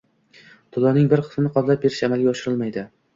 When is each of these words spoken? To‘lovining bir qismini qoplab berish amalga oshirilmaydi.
To‘lovining 0.77 1.11
bir 1.11 1.21
qismini 1.27 1.51
qoplab 1.57 1.83
berish 1.83 1.99
amalga 2.09 2.33
oshirilmaydi. 2.33 2.85